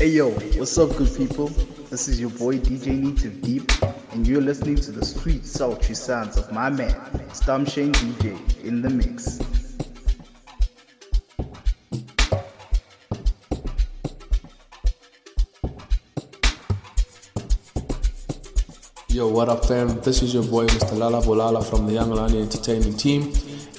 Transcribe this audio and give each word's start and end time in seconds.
Hey 0.00 0.12
yo, 0.12 0.30
what's 0.30 0.78
up, 0.78 0.96
good 0.96 1.14
people? 1.14 1.48
This 1.90 2.08
is 2.08 2.18
your 2.18 2.30
boy 2.30 2.56
DJ 2.56 2.98
Native 2.98 3.42
Deep, 3.42 3.70
and 4.12 4.26
you're 4.26 4.40
listening 4.40 4.76
to 4.76 4.92
the 4.92 5.04
sweet, 5.04 5.44
sultry 5.44 5.94
sounds 5.94 6.38
of 6.38 6.50
my 6.50 6.70
man, 6.70 6.94
Stum 7.34 7.70
Shane 7.70 7.92
DJ, 7.92 8.64
in 8.64 8.80
the 8.80 8.88
mix. 8.88 9.38
Yo, 19.10 19.28
what 19.28 19.50
up, 19.50 19.66
fam? 19.66 20.00
This 20.00 20.22
is 20.22 20.32
your 20.32 20.44
boy, 20.44 20.66
Mr. 20.68 20.96
Lala 20.96 21.20
Bolala 21.20 21.62
from 21.62 21.86
the 21.86 21.92
Young 21.92 22.10
Lani 22.10 22.40
Entertainment 22.40 22.98
team, 22.98 23.30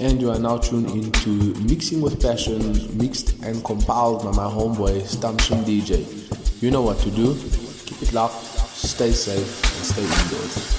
and 0.02 0.20
you 0.20 0.31
are 0.31 0.39
now 0.39 0.57
tuned 0.57 0.89
into 0.89 1.29
Mixing 1.61 2.01
with 2.01 2.20
Passion, 2.20 2.97
mixed 2.97 3.39
and 3.43 3.63
compiled 3.63 4.23
by 4.23 4.31
my 4.31 4.50
homeboy, 4.51 5.04
Stamshin 5.04 5.63
DJ. 5.63 6.04
You 6.59 6.71
know 6.71 6.81
what 6.81 6.97
to 7.01 7.11
do. 7.11 7.36
Keep 7.86 8.01
it 8.01 8.14
locked, 8.14 8.33
stay 8.33 9.11
safe, 9.11 9.37
and 9.37 9.86
stay 9.86 10.01
indoors. 10.01 10.78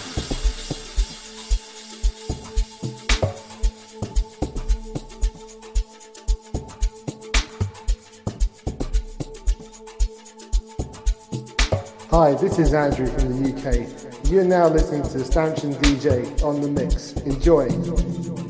Hi, 12.11 12.35
this 12.35 12.59
is 12.59 12.75
Andrew 12.75 13.07
from 13.07 13.41
the 13.41 13.53
UK. 13.53 14.31
You're 14.31 14.45
now 14.45 14.67
listening 14.67 15.03
to 15.03 15.25
Stanchion 15.25 15.75
DJ 15.75 16.43
on 16.43 16.61
the 16.61 16.69
mix. 16.69 17.13
Enjoy. 17.23 17.69
Hi, 17.69 18.42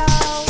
Oh. 0.00 0.47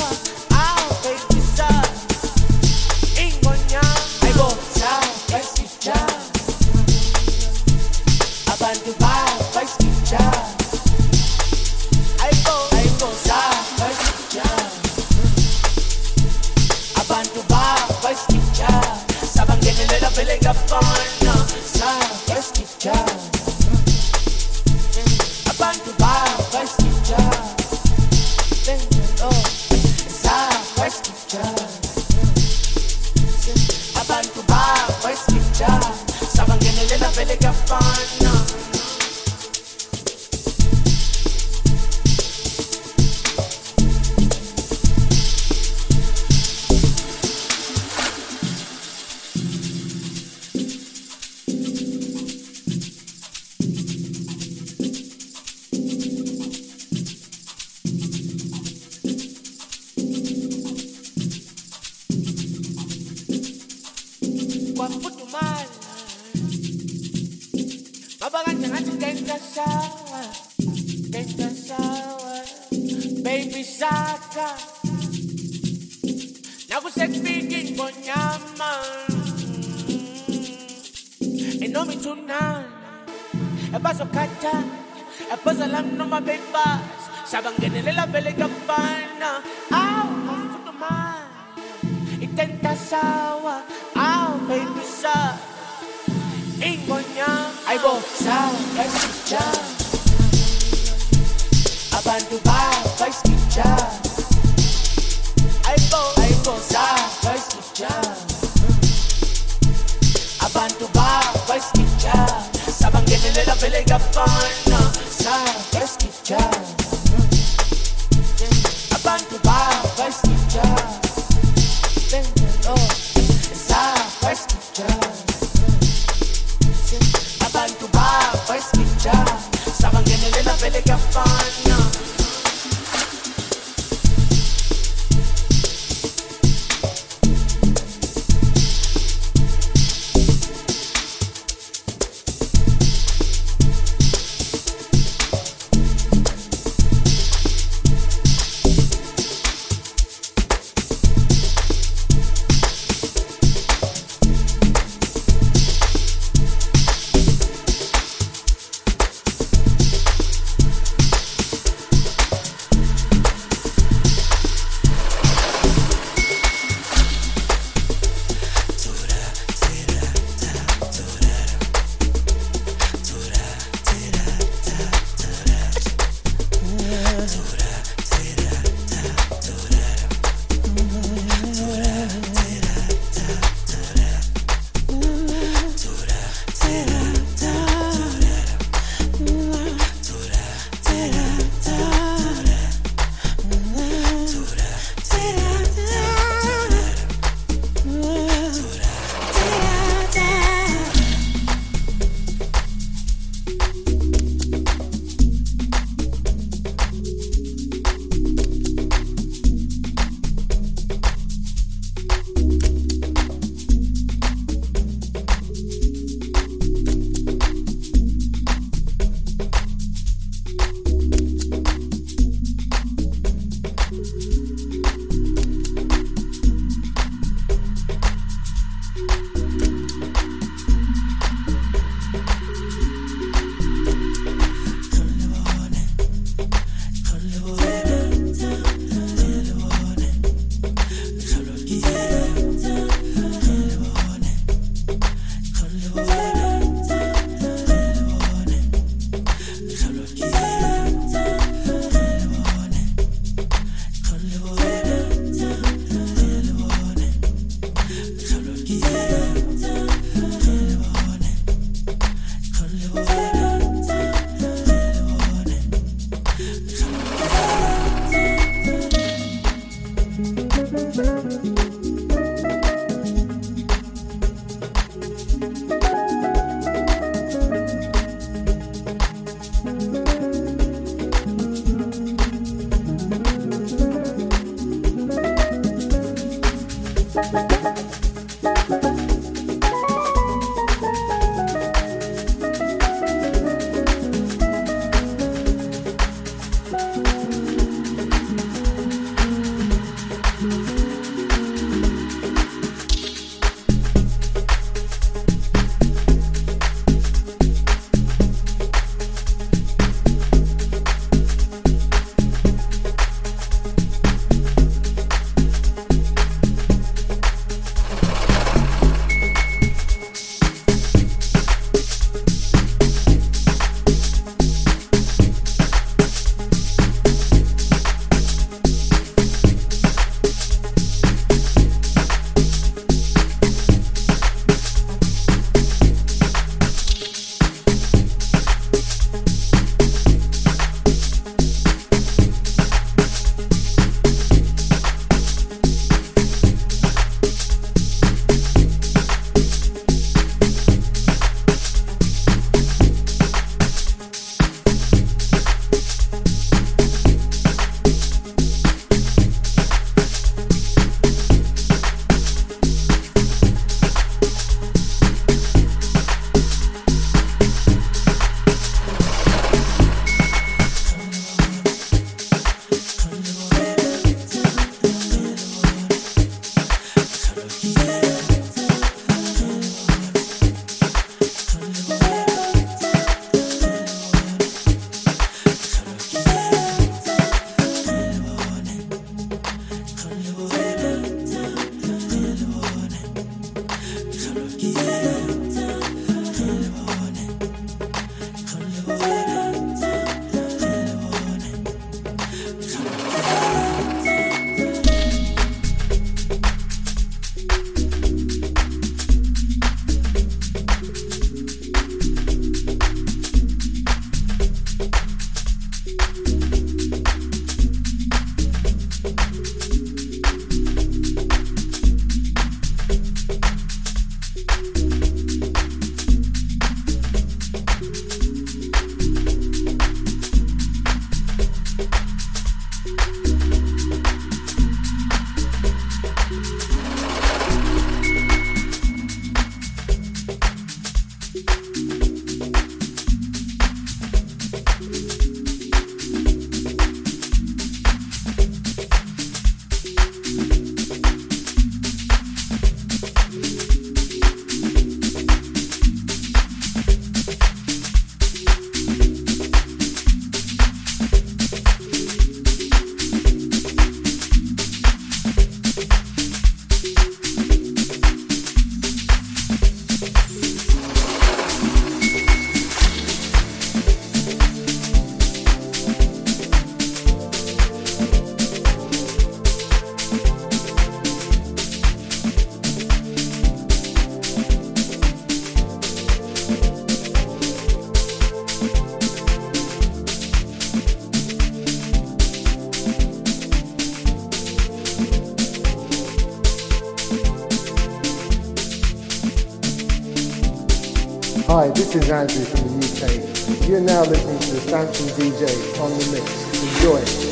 This 501.78 501.94
is 501.94 502.10
Andrew 502.10 502.44
from 502.44 502.80
the 502.80 502.86
UK. 502.88 503.68
You're 503.68 503.80
now 503.80 504.02
listening 504.02 504.40
to 504.40 504.50
the 504.50 504.60
Stanchion 504.62 505.06
DJ 505.14 505.80
on 505.80 505.96
the 505.96 506.10
mix. 506.10 506.74
Enjoy. 506.76 507.27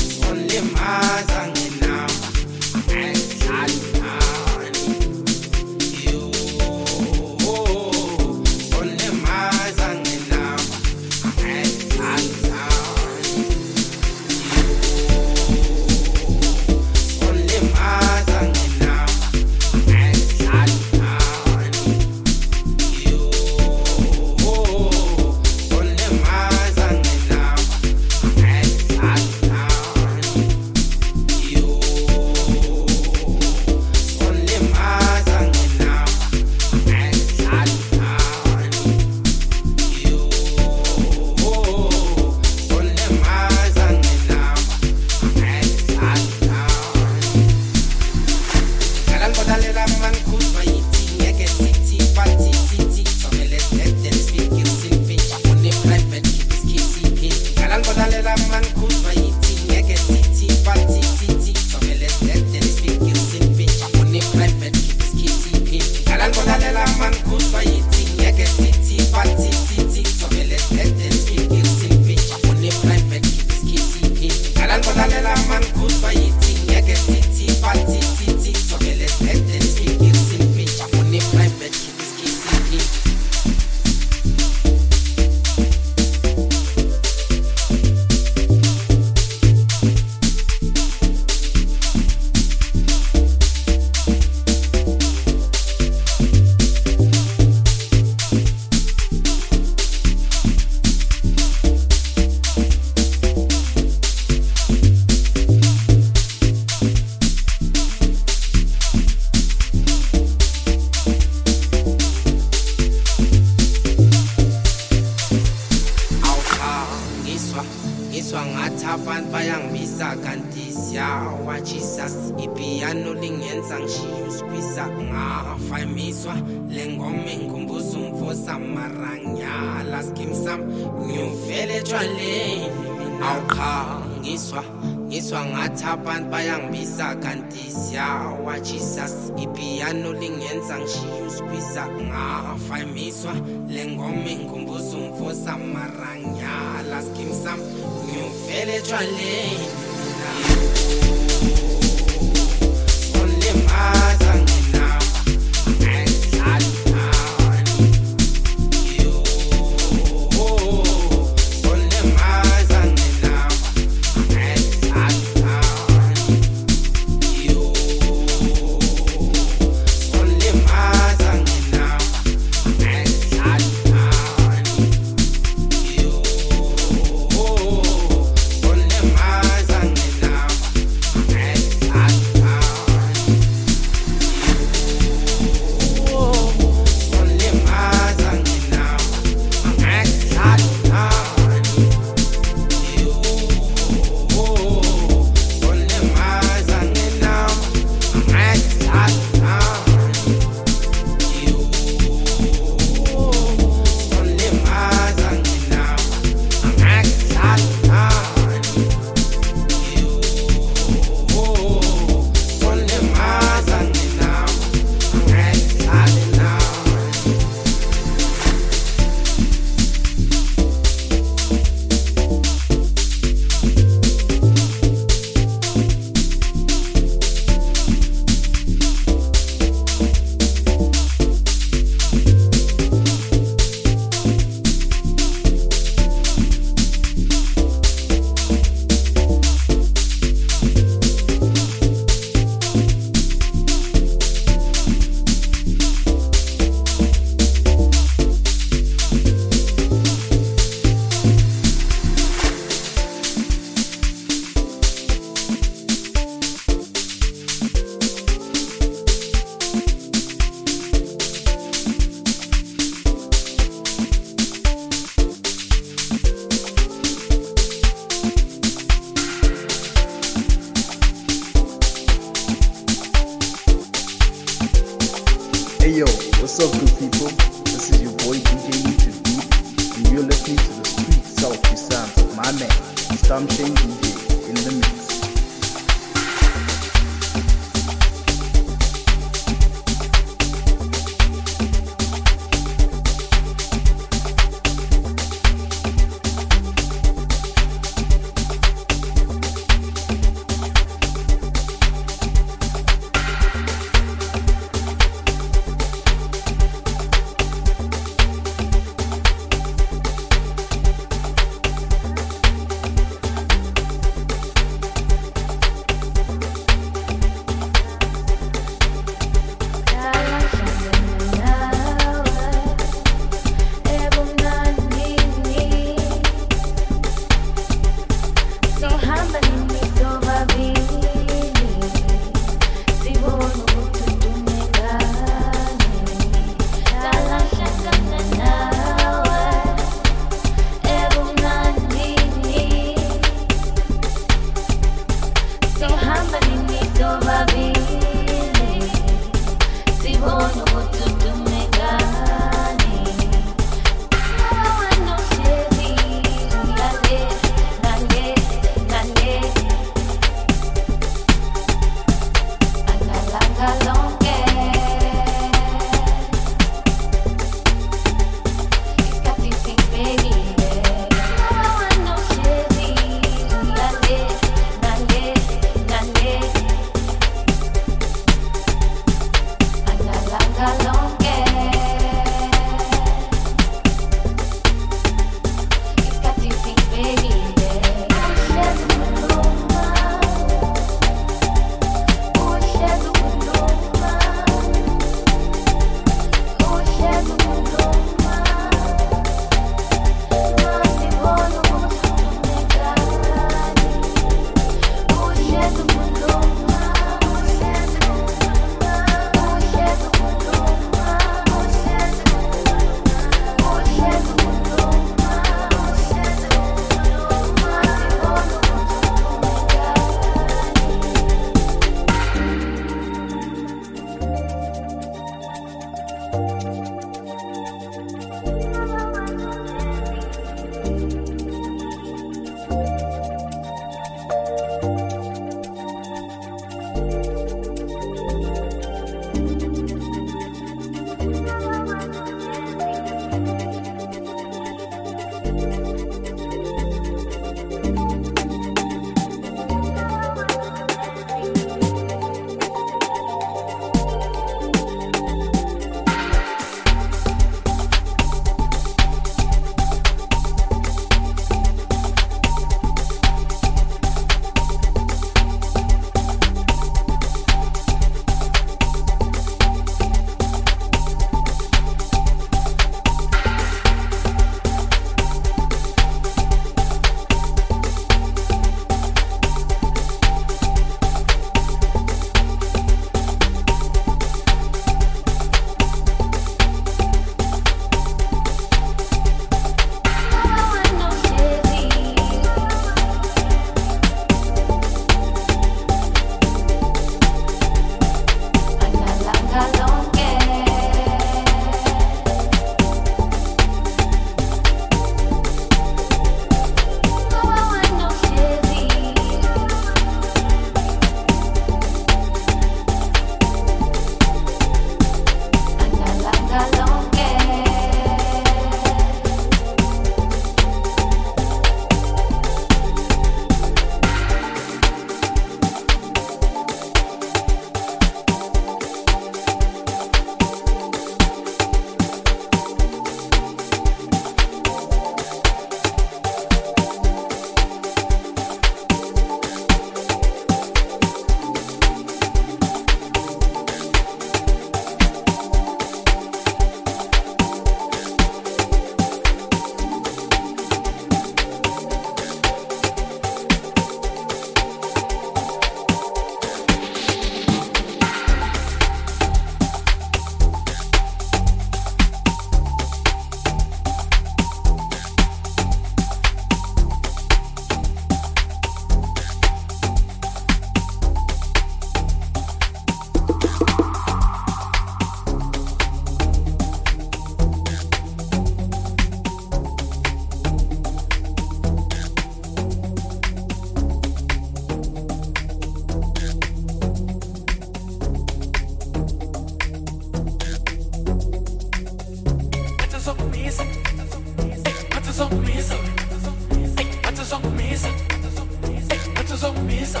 mesa, 599.86 600.00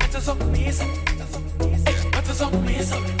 esto 0.00 0.18
es 0.18 0.28
un 0.28 0.50
mesa, 0.50 0.84
esto 2.16 2.32
es 2.32 2.40
un 2.40 2.64
mesa. 2.64 3.17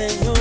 tenu 0.00 0.34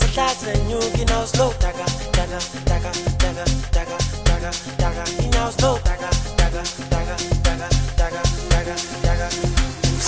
Sata 0.00 0.26
tenu 0.44 0.78
Gina 0.96 1.26
slow 1.26 1.52
taga, 1.62 1.86
daga, 2.12 2.38
daga, 2.68 2.92
daga, 3.20 3.42
daga, 3.72 3.98
daga, 4.28 4.50
daga 4.76 5.04
Gina 5.20 5.44
slow 5.56 5.76
taga 5.88 6.10
daga, 6.36 6.62
daga, 6.92 7.16
daga, 7.46 7.68
daga, 7.96 8.22
daga, 8.52 8.74
daga 9.04 9.28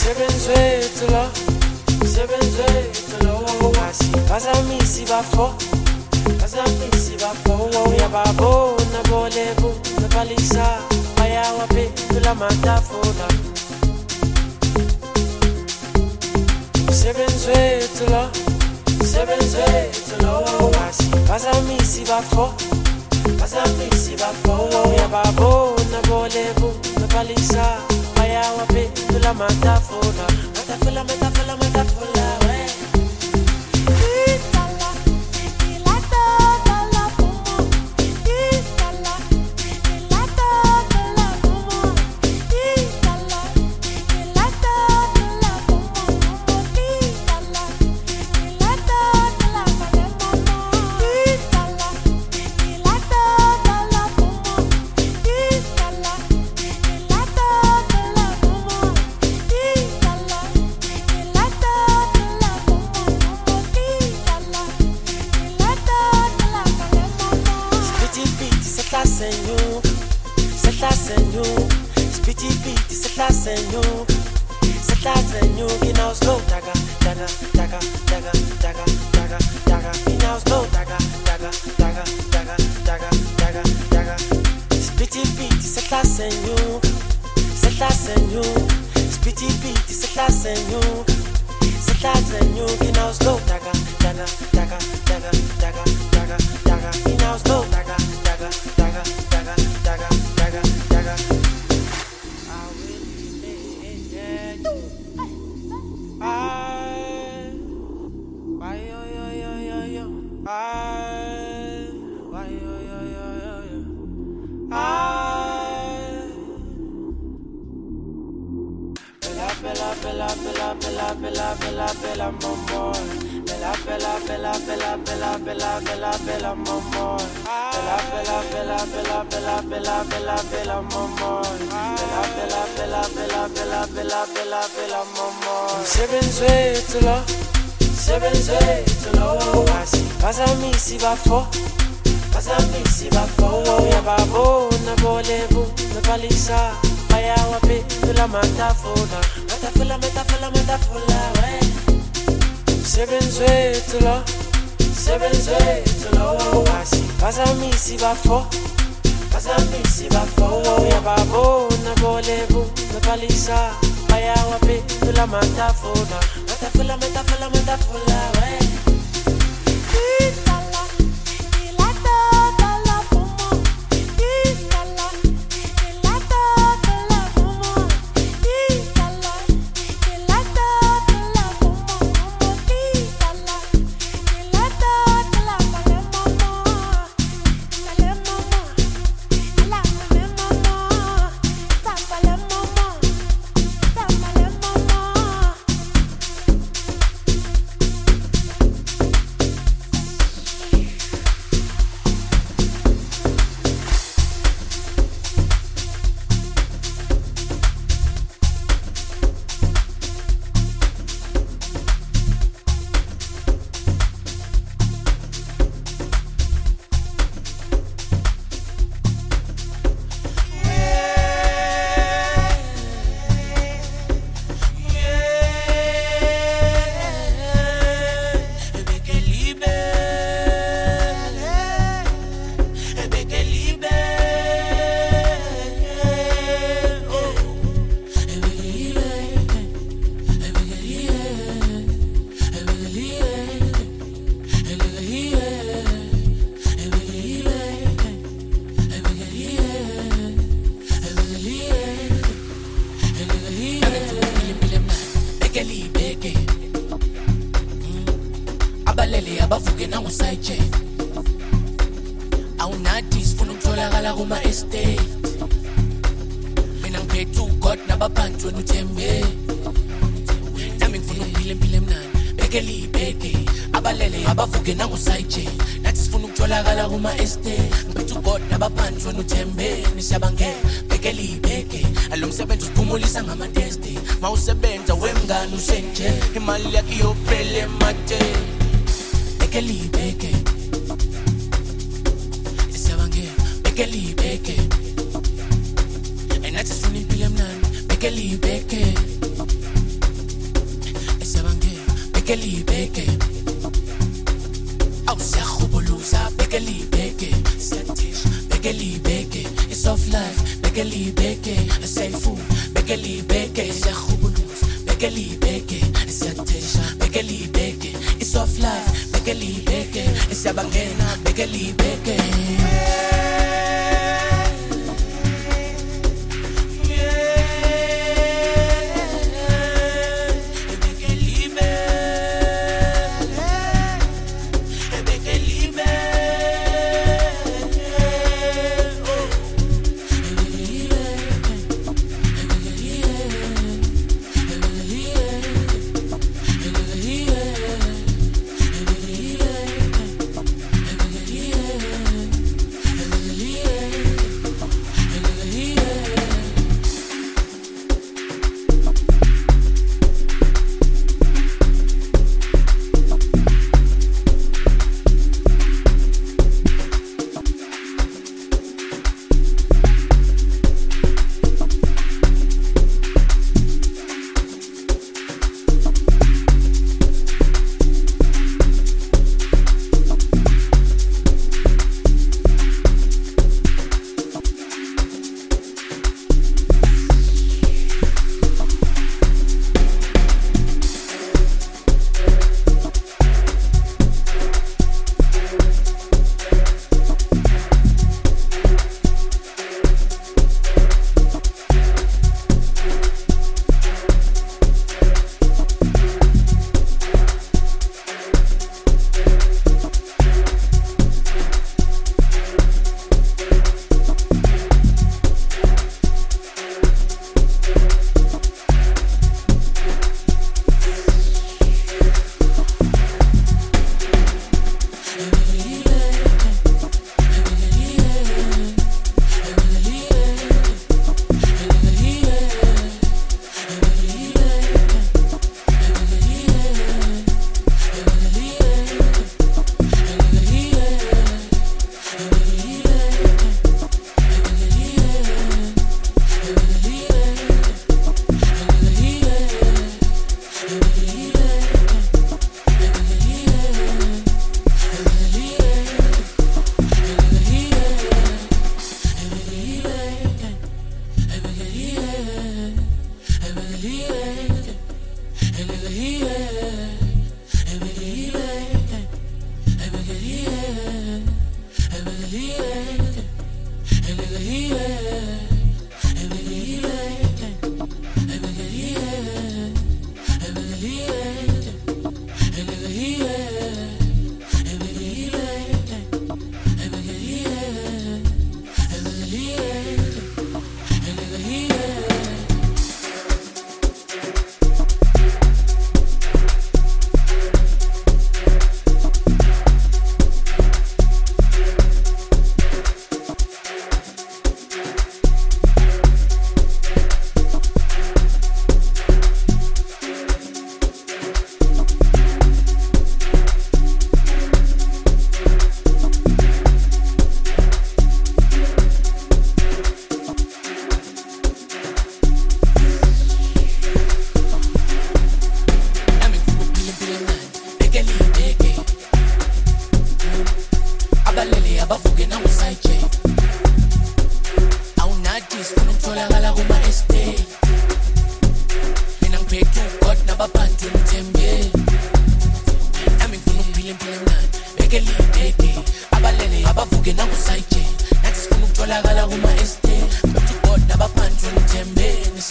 Seben 0.01 0.35
zwe 0.45 0.63
tula 0.99 1.25
Seben 2.15 2.45
zwe 2.57 2.73
tula 3.09 3.33
Asi 3.89 4.11
Baza 4.29 4.53
mi 4.69 4.79
si 4.85 5.05
ba 5.09 5.23
fo 5.33 5.55
Baza 6.41 6.65
mi 6.79 6.89
si 7.01 7.17
ba 7.17 7.33
fo 7.45 7.71
Ya 8.01 8.09
va 8.09 8.25
bo 8.37 8.77
na 8.93 9.01
bo 9.09 9.29
lebu 9.29 9.73
Na 10.01 10.09
balisa 10.15 10.67
Baya 11.17 11.45
wape 11.59 11.89
Tula 12.09 12.35
mata 12.35 12.77
fola 12.81 13.29
Seven 17.03 17.27
way 17.47 17.81
to 17.97 18.05
law, 18.11 18.31
seven 19.03 19.39
way 19.39 19.91
to 20.09 20.17
law. 20.25 20.71
Wasi, 20.73 21.11
baza 21.29 21.53
mi 21.67 21.79
si 21.85 22.05
ba 22.05 22.23
fo, 22.23 22.55
baza 23.39 23.63
mi 23.79 23.91
si 23.97 24.15
ba 24.17 24.31
fo. 24.43 24.69
Ya 24.97 25.09
ba 25.09 25.23
bo 25.37 25.75
na 25.91 26.01
bo 26.09 26.27
lebu 26.29 26.71
na 27.01 27.07
balisa, 27.13 27.65
baya 28.17 28.43
wape 28.59 28.89
tula 29.09 29.35
matafula, 29.35 30.27
matafula 30.55 31.05
matafula 31.05 31.57
matafula. 31.57 31.82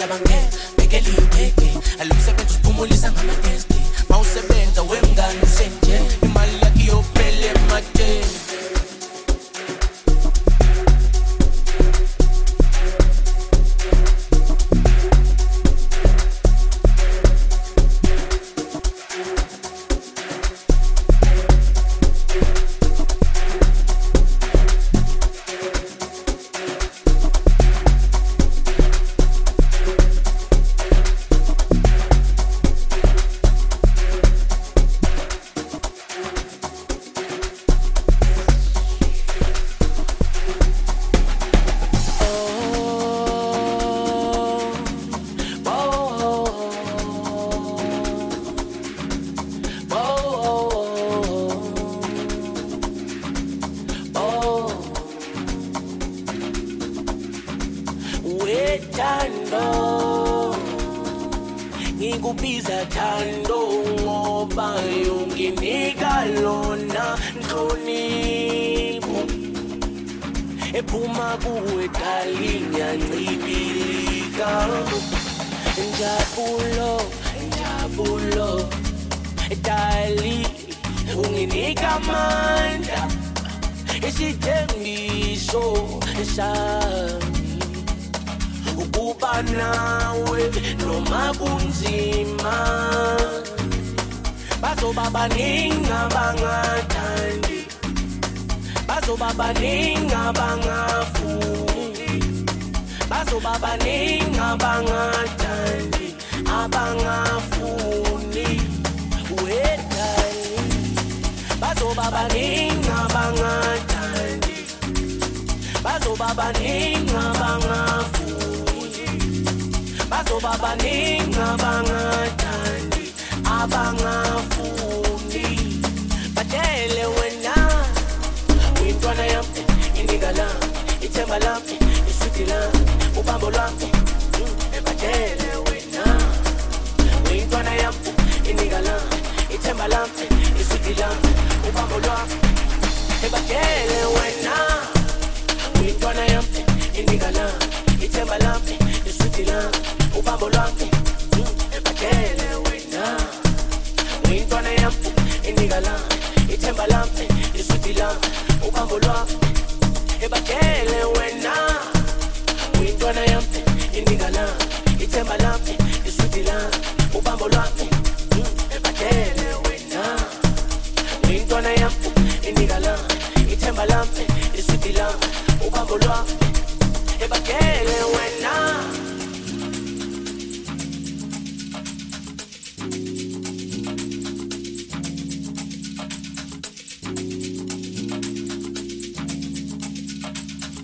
sebange 0.01 0.39
ngekelingeke 0.79 1.69
alumsebenzi 2.01 2.55
uphumulisa 2.55 3.11
ngamatesti 3.11 3.79
mawusebenza 4.09 4.81
wemngane 4.81 5.45
senje 5.55 5.95
imali 6.23 6.55
yakho 6.61 6.79
iyopele 6.79 7.47
emateni 7.55 8.25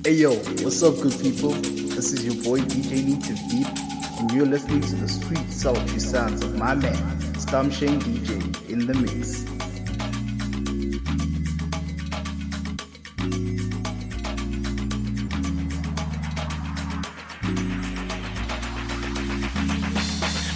Hey 0.08 0.14
yo, 0.14 0.36
what's 0.64 0.82
up, 0.84 0.96
good 1.02 1.20
people? 1.22 1.50
This 1.52 2.14
is 2.14 2.24
your 2.24 2.42
boy 2.42 2.62
DJ 2.62 3.04
Native 3.04 3.38
Deep, 3.50 3.68
and 4.22 4.32
you're 4.32 4.46
listening 4.46 4.80
to 4.80 4.96
the 4.96 5.06
sweet, 5.06 5.52
sultry 5.52 6.00
sounds 6.00 6.42
of 6.46 6.56
my 6.56 6.76
man, 6.76 6.96
Stum 7.34 7.70
Shane 7.70 8.00
DJ, 8.00 8.70
in 8.70 8.88
the 8.88 8.94
mix. 8.94 9.44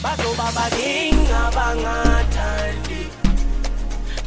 bazoba 0.01 0.47
baningi 0.55 1.31
abangathandi 1.43 3.01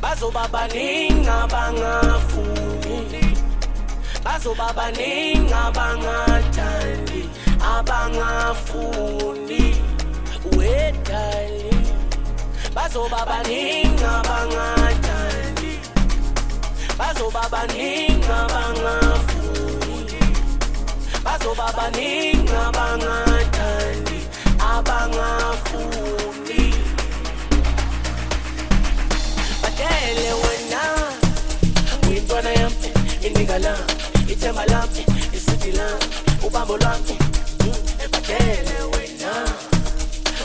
bazoba 0.02 0.48
baningi 0.48 1.28
bazoba 4.34 4.72
baningi 4.76 5.52
abangathandi 5.54 7.22
abangafuni 7.74 9.64
wedali. 10.58 11.70
Bazoba 12.74 13.20
baningi 13.30 14.04
abangathandi 14.04 15.72
bazoba 16.98 17.42
baningi 17.52 18.30
abangafuni. 18.42 20.20
Bazoba 21.24 21.66
baningi 21.76 22.54
abangathandi 22.66 24.18
abangafuni 24.58 26.62
batshele 29.62 30.32
wena 30.42 30.82
uyintwana 32.08 32.50
yami 32.50 32.88
inika 33.26 33.58
lami 33.58 34.03
ithemba 34.32 34.64
lami 34.66 35.04
iswiti 35.36 35.72
lami 35.72 36.04
ubambo 36.46 36.76
lwami 36.76 37.16
Mm, 37.64 38.10
batshele 38.12 38.76
wena. 38.92 39.30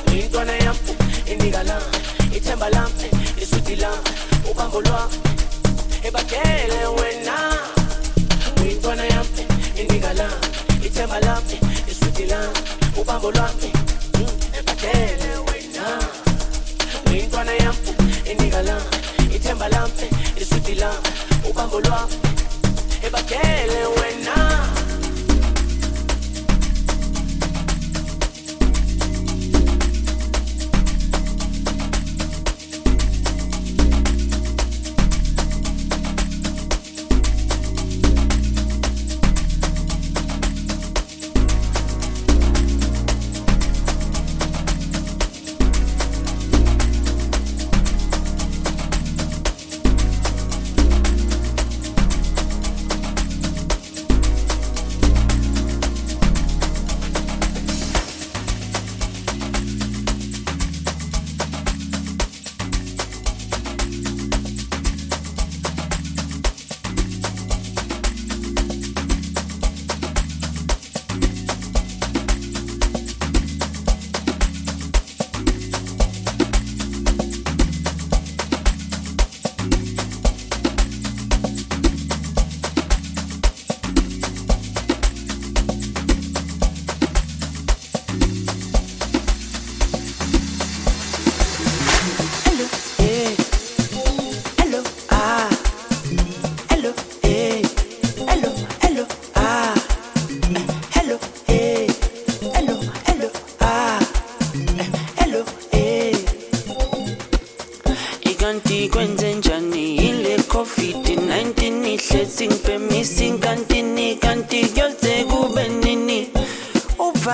Uyintwana 0.08 0.54
yami 0.54 0.94
inika 1.32 1.64
lami 1.64 1.98
ithemba 2.38 2.70
lami 2.70 3.08
iswiti 3.42 3.76
lami 3.76 4.10
ubambo 4.52 4.82
lwami 4.82 5.18
ebatshele 6.04 6.86
wena. 6.98 7.36
Uyintwana 8.62 9.04
yami 9.06 9.44
inika 9.82 10.14
lami 10.14 10.48
ithemba 10.86 11.20
lami 11.20 11.60
iswiti 11.92 12.26
lami 12.26 12.60
ubambo 13.02 13.32
lwami 13.32 13.70
Mm, 14.14 14.28
ebatshele 14.60 15.32
wena. 15.48 15.86
Uyintwana 17.12 17.52
yami 17.52 17.92
inika 18.32 18.62
lami 18.62 18.86
ithemba 19.36 19.70
lami 19.70 20.08
iswiti 20.42 20.76
lami 20.76 21.08
ubambo 21.50 21.80
lwami 21.80 22.16
ebatshele 23.08 23.82
wena 23.98 24.38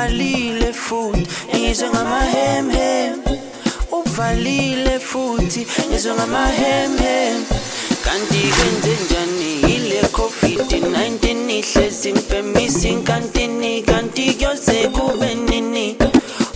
uvalile 0.05 0.73
futhi 0.73 1.27
ngizwe 1.55 1.89
ngamahemhem. 1.89 3.21
Uvalile 3.91 4.99
futhi 4.99 5.67
ngizwe 5.89 6.13
ngamahemhem. 6.13 7.45
Kanti 8.03 8.41
kwenze 8.55 8.93
njani 9.03 9.75
ile 9.75 10.01
covid-19 10.01 11.49
ihlezi 11.59 12.13
ngibhemisa 12.13 12.87
inkantini? 12.87 13.81
Kanti 13.81 14.33
kuyoze 14.33 14.87
kube 14.93 15.35
nini? 15.35 15.97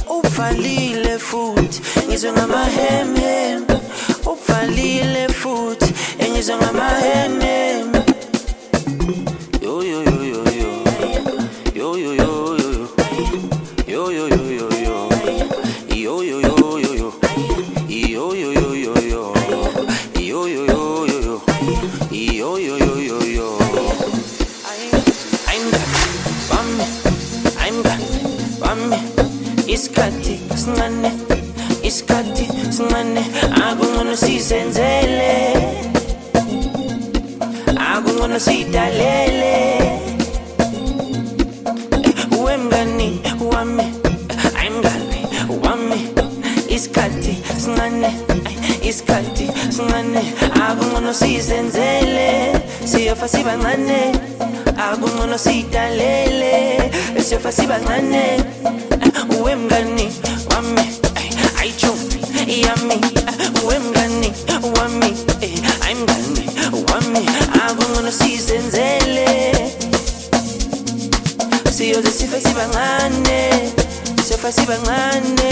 Uvalile 0.09 1.19
futhi 1.19 1.81
ngizwe 2.07 2.31
ngamahemhem. 2.31 3.65
Uvalile 4.25 5.27
futhi 5.29 5.93
engizwe 6.19 6.55
ngamahemhem. 6.55 7.98
Akungcono 38.39 38.55
sidalele 38.55 39.99
wemngani 42.43 43.21
wami 43.51 43.83
ayimngani 44.55 45.21
wami 45.63 45.99
isikhathi 46.69 47.35
sincane 47.59 48.11
isikhathi 48.81 49.47
sincane 49.75 50.21
akungcono 50.55 51.13
sizenzele 51.13 52.55
siyofa 52.85 53.27
sibancane 53.27 54.15
akungcono 54.77 55.37
sidalele 55.37 56.91
siyofa 57.19 57.51
sibancane 57.51 58.39
wemngani 59.43 60.07
wami 60.55 60.85
ayitsho 61.59 61.93
yami. 62.47 62.97
Wemngani 63.67 63.98
fasiba 74.41 74.75
ngane 74.83 75.51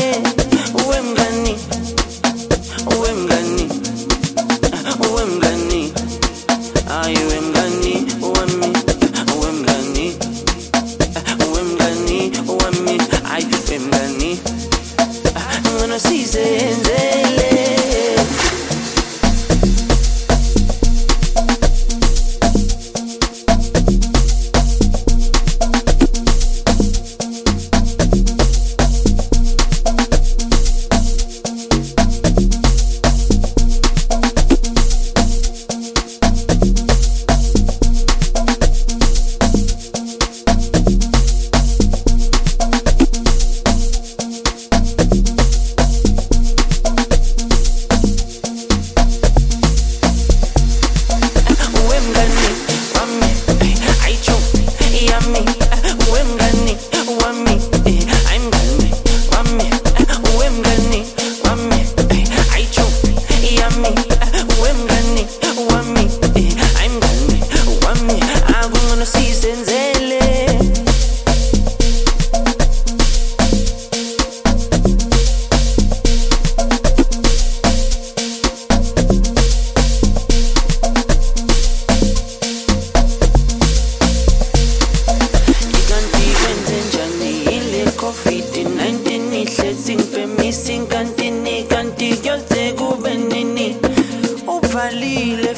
uwemngani 0.83 1.53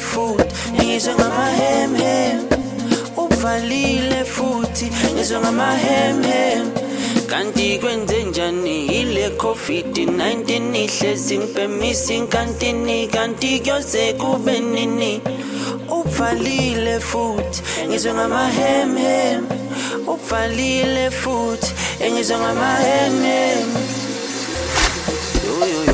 futhi 0.00 0.54
ngizwe 0.74 1.14
ngamahemhem. 1.14 2.40
Uvalile 3.16 4.24
futhi 4.24 4.86
ngizwe 5.14 5.38
ngamahemhem. 5.40 6.70
Kanti 7.30 7.78
kwenze 7.78 8.22
njani? 8.24 8.86
Ile 8.86 9.28
covid-19 9.28 10.76
ihlezi 10.84 11.38
ngibhemisa 11.38 12.14
inkantini 12.14 13.06
kanti 13.06 13.60
kuyoze 13.60 14.12
kube 14.12 14.60
nini? 14.60 15.20
Uvalile 15.88 17.00
futhi 17.00 17.62
ngizwe 17.88 18.14
ngamahemhem. 18.14 19.46
Uvalile 20.06 21.10
futhi 21.10 21.72
engizwe 22.04 22.36
ngamahemhem. 22.38 23.68
Yo 25.46 25.66
yo. 25.66 25.89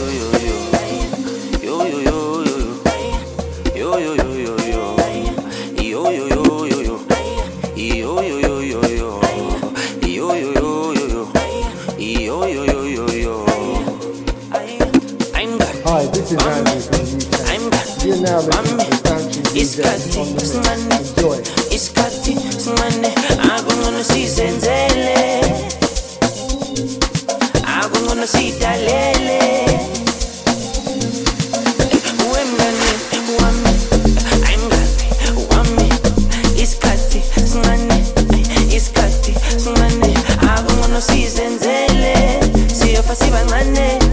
Listen, 16.28 16.42
I'm 17.46 17.70
You're 18.02 18.20
now 18.20 18.40
listening 18.42 18.90
to 18.90 19.02
country 19.06 19.42
music 19.54 19.86
on 19.86 20.26
the 20.26 20.88
mix. 20.90 21.14
Enjoy. 21.14 21.38
Isikhathi 21.70 22.34
simane 22.58 23.14
akungono 23.54 24.02
sizenzele 24.02 25.40
akungono 27.78 28.26
sidalele 28.26 29.38
wemngane 32.32 32.90
wami 33.38 33.72
ayimngane 34.46 35.06
wami 35.50 35.88
isikhathi 36.62 37.22
sincane 37.50 37.98
isikhathi 38.76 39.34
sincane 39.58 40.14
akungono 40.50 41.00
sizenzele 41.00 42.40
siyofa 42.74 43.14
sibancane 43.16 44.05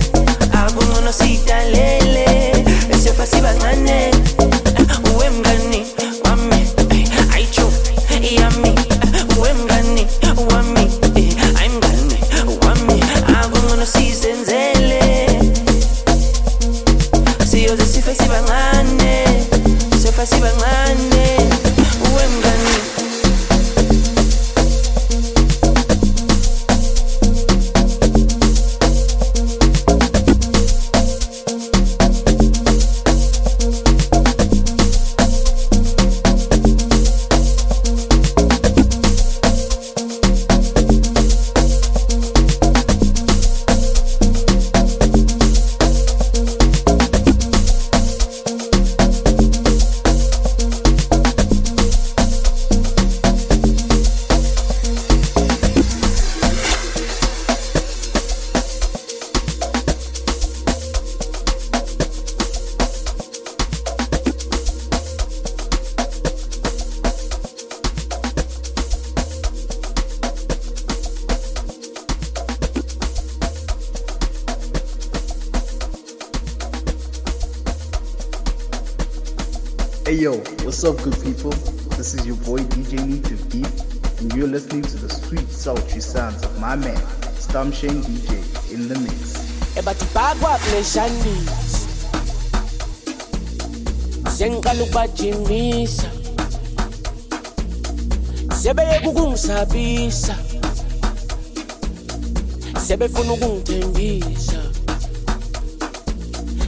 funa 103.14 103.34
kungithembisa 103.38 104.60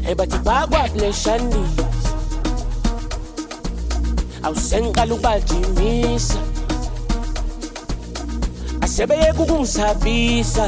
ebathi 0.10 0.38
bakwabuleshanisa 0.38 1.86
awusengiqala 4.44 5.14
ukubajimisa. 5.14 6.40
Asebeyeke 8.82 9.42
ukungisabisa 9.42 10.68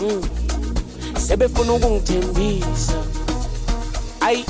mm. 0.00 0.22
sebefuna 1.26 1.72
ukungithembisa. 1.72 2.98
Ayi 4.20 4.44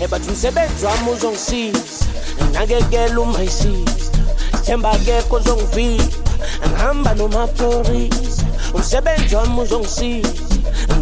ebathi 0.00 0.28
umsebenzi 0.30 0.86
wami 0.86 1.10
uzongisiza. 1.10 2.06
Nakekela 2.52 3.20
umy 3.20 3.48
sister 3.48 4.22
themba 4.64 4.98
kekho 4.98 5.36
uzongivika 5.36 6.04
ngihamba 6.68 7.14
nomaphorisa 7.14 8.46
umsebenzi 8.74 9.36
wami 9.36 9.60
uzongisiza 9.60 10.28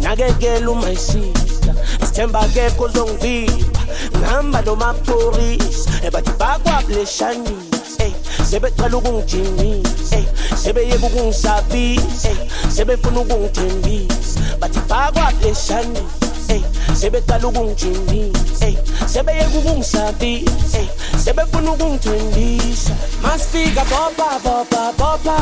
nakekela 0.01 0.71
uma 0.71 0.89
isister 0.91 1.75
sithemba 2.05 2.39
akekho 2.39 2.83
ozongivika 2.83 3.81
ngihamba 4.17 4.61
nomaphorisa 4.61 5.89
ebathi 6.07 6.31
bakwabuleshanisa 6.39 8.03
ey 8.05 8.13
sebeqala 8.49 8.97
ukungijimisa 8.97 10.15
ey 10.17 10.25
sebeyeka 10.63 11.05
ukungisabisa 11.07 12.29
ey 12.29 12.37
sebefuna 12.75 13.19
ukungithembisa. 13.19 14.39
Bathi 14.59 14.79
bakwabuleshanisa 14.89 16.53
ey 16.53 16.61
sebeqala 16.99 17.47
ukungijimisa 17.47 18.65
ey 18.67 18.75
sebeyeka 19.13 19.57
ukungisabisa 19.59 20.77
ey 20.79 20.87
sebefuna 21.23 21.71
ukungithembisa. 21.71 22.93
Masifika 23.21 23.83
bopa 23.85 24.39
bopa 24.43 24.81
bopa 24.97 25.37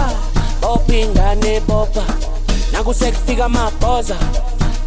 bopha. 0.62 0.94
Ingane 0.94 1.62
nakusekufika 2.72 3.50
mabhoza 3.50 4.16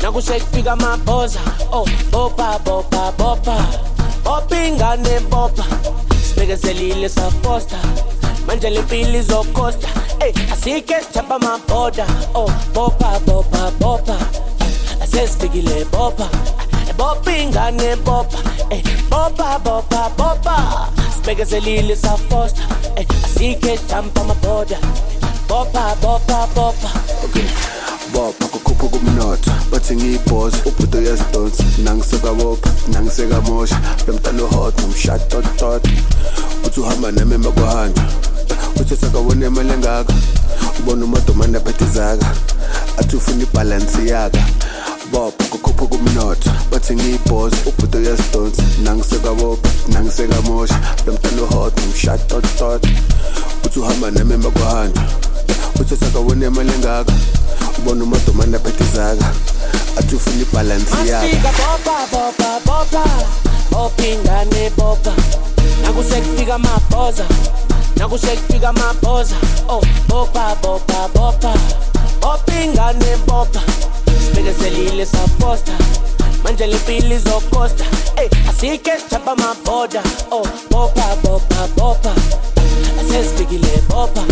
nakusekufika 0.02 0.76
mabhoza 0.76 1.40
o 1.72 1.82
oh, 1.82 1.86
bopha 2.10 2.58
bopha 2.58 3.12
bopha. 3.18 3.56
Bopha 4.24 4.66
ingane 4.66 5.20
bopha. 5.30 5.64
Sibekezelile 6.28 7.08
safosta. 7.08 7.76
Manje 8.46 8.70
le 8.70 9.22
zokosta. 9.22 9.88
E 10.20 10.24
ey 10.24 10.34
asike 10.52 11.00
sithamba 11.00 11.38
mabhoda 11.38 12.06
oh 12.34 12.50
bopha 12.74 13.20
bopha 13.26 13.70
bopha. 13.80 14.16
Asesifikile 15.00 15.84
bopha. 15.84 16.28
Bopha 16.96 17.36
ingane 17.36 17.96
bopha. 17.96 18.38
Ey 18.70 18.82
bopha 19.10 19.58
bopha 19.58 20.10
sibekezelile 21.14 21.96
safosta. 21.96 22.62
Ey 22.96 23.06
asike 23.24 23.76
sithamba 23.78 24.24
mabhoda 24.24 24.78
bopa 25.49 25.97
bopa 26.03 26.47
bopa 26.55 26.90
okay. 27.24 27.47
Bopha 28.12 28.47
kukhupha 28.49 28.88
kumnotho 28.88 29.51
bathi 29.70 29.97
ngiyibhoza 29.97 30.57
ubhudo 30.66 30.99
uyazidonsa. 30.99 31.64
Nangisekabopha 31.84 32.70
nangisekamosha 32.93 33.80
lo 34.07 34.14
mntana 34.14 34.43
ohot 34.43 34.80
nomshatotot 34.80 35.88
uthi 36.66 36.80
uhamba 36.80 37.12
nami 37.12 37.34
emakuhanjwa 37.34 38.05
uthi 38.80 38.97
sakabona 38.97 39.47
imali 39.47 39.72
engaka. 39.72 40.14
Ubona 40.78 41.05
umadomane 41.05 41.57
aphethe 41.59 41.84
zaka 41.84 42.26
athi 42.99 43.16
ufuna 43.16 43.43
ibhalansi 43.43 44.09
yaka. 44.09 44.45
Bopha 45.12 45.45
kukhupha 45.45 45.86
kumnotho 45.86 46.51
bathi 46.70 46.95
ngiyibhoza 46.95 47.57
ubhudo 47.66 47.99
uyazidonsa. 47.99 48.62
Nangisekabopha 48.82 49.70
nangisekamosha 49.88 50.80
lo 51.07 51.12
mntana 51.12 51.43
ohot 51.43 51.80
nomshatotot 51.80 52.86
uthi 53.64 53.78
uhamba 53.78 54.11
nami 54.11 54.34
emakuhanjwa 54.34 55.03
uthe 55.80 55.97
sakabona 55.97 56.47
imali 56.47 56.72
engaka 56.72 57.12
ubona 57.78 58.05
umadumane 58.05 58.57
aphethe 58.57 58.84
izaka 58.84 59.26
athi 59.99 60.14
ufuna 60.16 60.43
ibhalansi 60.43 60.97
yakoingane 63.72 64.70
boba 64.76 65.12
nakusekufika 65.82 66.55
amabhoza 66.55 67.24
nakusekufika 67.97 68.68
amabhoza. 68.68 69.36
Oh 69.68 69.82
boba 70.09 70.57
boba 70.62 71.09
boba 71.14 71.55
opingane 72.22 73.16
boba 73.26 73.62
sibekezelile 74.24 75.07
saposta 75.07 75.72
manje 76.45 76.66
le 76.66 76.76
mpilo 76.76 77.16
izokosta. 77.16 77.84
Ey 78.16 78.28
asike 78.49 78.90
sithapha 78.99 79.32
amaboda 79.32 80.03
oh 80.30 80.47
boba 80.70 81.16
boba 81.22 81.68
boba 81.76 82.14
asezifikile 83.01 83.82
boba 83.88 84.24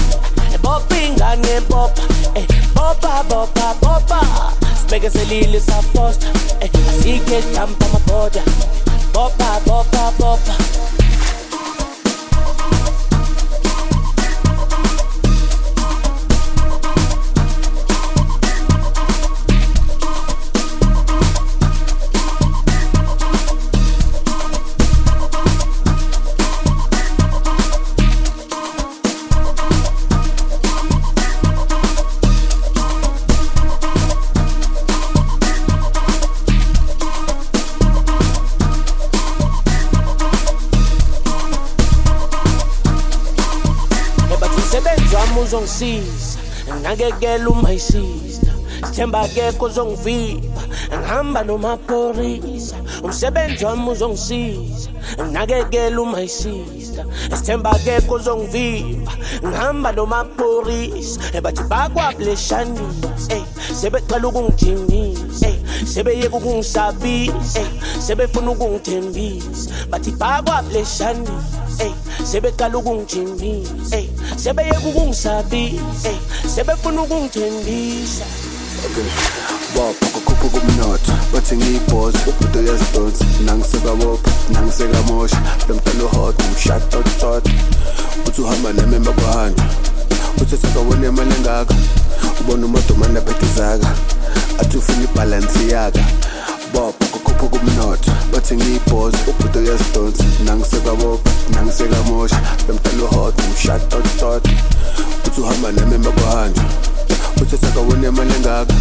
bopa 0.59 0.96
ingane 0.96 1.61
bopa 1.68 2.03
ey 2.34 2.46
bopa 2.74 3.24
bopa 3.28 3.74
bopa 3.82 4.20
sibekezelile 4.80 5.61
saposta 5.61 6.26
ey 6.61 6.70
asike 6.90 7.42
sithapha 7.42 7.86
amabhoda 7.86 8.42
bopa 9.14 9.61
bopa 9.66 10.12
bopa 10.18 10.55
uzongisiza 45.51 46.38
nakekela 46.82 47.48
uma 47.51 47.72
isister 47.72 48.55
sithemba 48.86 49.20
akekho 49.20 49.64
ozongivimba 49.64 50.62
ngihamba 50.94 51.42
nomaphorisa 51.44 52.76
umsebenzi 53.03 53.64
wami 53.64 53.90
uzongisiza 53.90 54.90
nakekela 55.32 56.03
uma 56.03 56.22
isister 56.22 57.07
sithemba 57.34 57.70
akekho 57.70 58.14
ozongivimba 58.14 59.12
ngihamba 59.46 59.92
nomaphorisa 59.92 61.20
ebathi 61.34 61.62
eh, 61.62 61.68
bakwabuleshanisa 61.68 63.34
ey 63.34 63.42
eh, 63.42 63.44
sebeqala 63.80 64.28
ukungijimisa 64.28 65.46
ey 65.48 65.55
eh, 65.55 65.86
sebeyeka 65.86 66.36
ukungisabisa 66.36 67.62
sebefuna 68.01 68.51
ukungithembisa. 68.51 69.70
Bathi 69.90 70.11
bakwabuleshanisa 70.11 71.84
sebeqala 72.25 72.79
ukungijimisa 72.79 73.97
ey 73.97 74.09
sebeyeka 74.37 74.89
ukungisabisa 74.89 76.09
ey 76.09 76.18
sebefuna 76.55 77.03
ukungithembisa. 77.03 78.25
Okay. 78.81 79.05
Bopha 79.75 80.07
kukhupha 80.14 80.49
kumnotho 80.49 81.12
bathi 81.33 81.57
ngiyibhoza 81.57 82.18
ubhudo 82.27 82.61
uyazidonsa 82.61 83.25
nangisekabopha 83.45 84.31
nangisekamosha 84.53 85.41
lo 85.68 85.75
mntana 85.75 86.05
ohot 86.05 86.39
nomshatotot 86.43 87.45
uthi 88.27 88.41
uhamba 88.41 88.73
nami 88.73 88.97
emakuhanjwa 88.97 89.64
uthi 90.43 90.57
sakabona 90.57 91.07
imali 91.09 91.35
engaka 91.35 91.75
ubona 92.41 92.66
umadomane 92.66 93.18
aphethe 93.18 93.47
zaka 93.57 93.91
athi 94.61 94.77
ufuna 94.77 95.05
ibhalansi 95.05 95.71
yaka 95.71 96.05
bopha 96.73 96.99
lapho 97.41 97.59
kumnotho 97.59 98.12
bathi 98.32 98.57
ngiyibhoze 98.57 99.16
ubhudo 99.28 99.61
uyazidonsa. 99.61 100.24
Nangisekabopha 100.45 101.30
nangisekamosha. 101.55 102.41
Bemtala 102.66 103.05
uhot 103.05 103.34
umshatotot 103.43 104.49
uthi 105.26 105.41
uhamba 105.41 105.72
nami 105.72 105.95
emakuhanjwa 105.95 106.64
uthi 107.43 107.57
sakawoni 107.57 108.07
amali 108.07 108.34
engaka. 108.34 108.74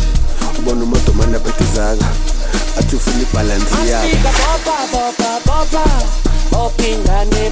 Ubona 0.60 0.84
umoto 0.84 1.14
manaphethizaka 1.14 2.06
athi 2.80 2.96
ufuna 2.96 3.22
ibhalansi 3.22 3.76
yakoingane 6.52 7.52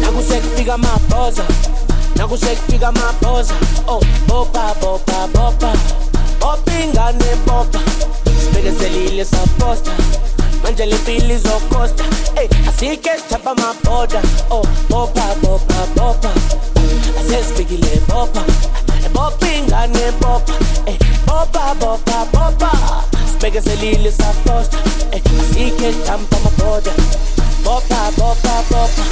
nakusekufika 0.00 0.74
amabhoza. 0.74 1.44
Nakusekufika 2.16 2.88
amabhoza. 2.88 3.54
Oh 3.88 4.00
bopa 4.26 4.74
bopa 4.80 5.28
bopa 5.34 5.72
bopa 6.40 6.72
ingane 6.84 7.36
bopa 7.46 7.80
sibekezelile 8.40 9.24
saposta 9.24 9.90
manje 10.62 10.86
le 10.86 10.96
mpilo 10.96 11.34
izokosta 11.34 12.04
ey 12.40 12.48
asike 12.68 13.10
sithapha 13.18 13.50
amaboda 13.50 14.22
oh 14.50 14.64
bopha 14.90 15.34
bopha 15.42 15.86
bopha 15.96 16.30
asesifikile 17.20 18.00
bopha 18.08 18.42
bopha 19.14 19.48
ingane 19.58 20.12
bopha 20.20 20.54
ey 20.86 20.98
bopha 21.26 21.74
bopha 21.80 22.18
bopha 22.32 22.70
sibeke 23.32 23.60
selile 23.62 24.12
safosta 24.12 24.78
ey 25.12 25.22
asike 25.40 25.92
sithapha 25.92 26.36
amaboda 26.36 26.92
bopha 27.64 28.00
bopha 28.18 28.54
bopha 28.70 29.04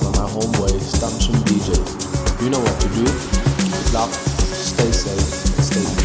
by 0.00 0.10
my 0.18 0.28
homeboy, 0.30 0.72
Stamshin 0.80 1.34
DJ. 1.44 1.70
You 2.42 2.50
know 2.50 2.60
what 2.60 2.80
to 2.80 2.88
do. 2.88 3.04
Good 3.04 3.92
luck, 3.92 4.10
stay 4.10 4.90
safe, 4.92 5.20
stay 5.20 5.80
safe. 5.80 6.03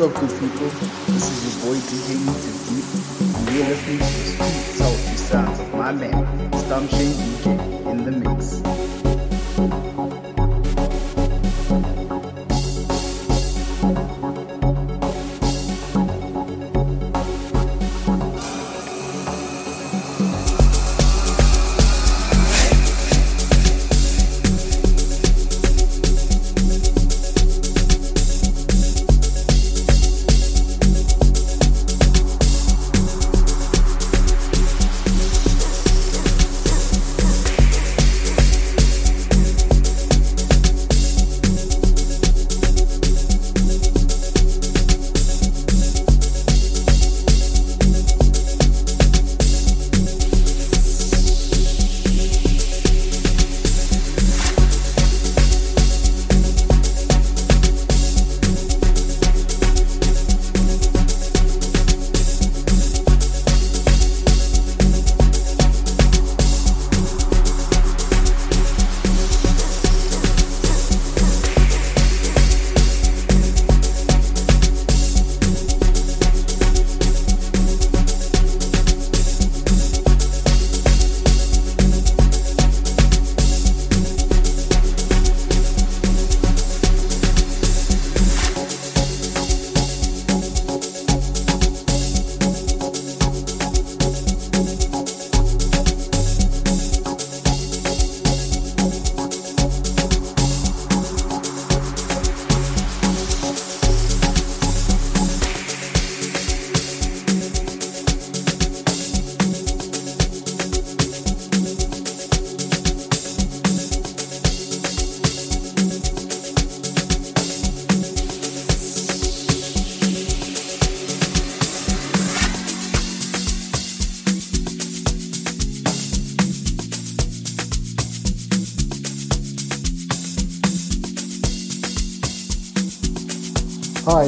Up, 0.00 0.14
good 0.14 0.30
people? 0.40 0.81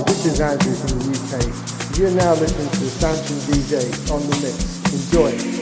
This 0.07 0.27
is 0.27 0.41
Andrew 0.41 0.75
from 0.75 0.99
the 0.99 1.05
UK. 1.17 1.99
You're 1.99 2.11
now 2.11 2.35
listening 2.35 2.69
to 2.69 2.91
Stanton 2.91 3.37
DJ 3.49 4.11
on 4.11 4.21
the 4.29 4.37
mix. 4.41 4.93
Enjoy. 4.93 5.54